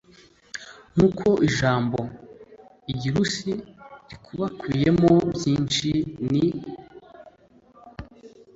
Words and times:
nk'uko 0.93 1.27
ijambo 1.47 1.99
«igirursi» 2.91 3.51
rikubakubiye 4.09 4.89
mo 5.01 5.13
byinshi, 5.35 5.89
ni 6.31 6.45